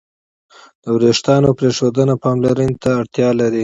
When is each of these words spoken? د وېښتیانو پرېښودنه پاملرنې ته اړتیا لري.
د 0.83 0.85
وېښتیانو 1.01 1.49
پرېښودنه 1.59 2.13
پاملرنې 2.23 2.75
ته 2.81 2.89
اړتیا 2.99 3.29
لري. 3.39 3.59